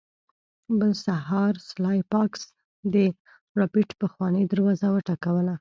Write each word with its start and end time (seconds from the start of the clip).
بل 0.79 0.91
سهار 1.05 1.53
سلای 1.69 1.99
فاکس 2.11 2.41
د 2.93 2.95
ربیټ 3.59 3.89
پخوانۍ 4.01 4.43
دروازه 4.53 4.87
وټکوله 4.91 5.49